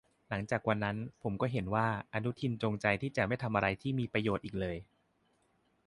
[0.29, 4.77] หลังจากวันนั้นผมก็เห็นว่าอนุทินจงใจที่จะไม่ทำอะไรที่มีประโยชน์อีกเลย